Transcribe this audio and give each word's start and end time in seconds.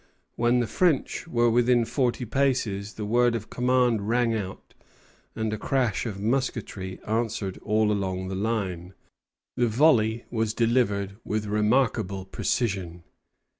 When 0.35 0.61
the 0.61 0.65
French 0.65 1.27
were 1.27 1.51
within 1.51 1.85
forty 1.85 2.25
paces 2.25 2.93
the 2.95 3.05
word 3.05 3.35
of 3.35 3.51
command 3.51 4.09
rang 4.09 4.33
out, 4.35 4.73
and 5.35 5.53
a 5.53 5.59
crash 5.59 6.07
of 6.07 6.19
musketry 6.19 6.99
answered 7.05 7.59
all 7.61 7.91
along 7.91 8.27
the 8.27 8.33
line. 8.33 8.95
The 9.57 9.67
volley 9.67 10.25
was 10.31 10.55
delivered 10.55 11.17
with 11.23 11.45
remarkable 11.45 12.25
precision. 12.25 13.03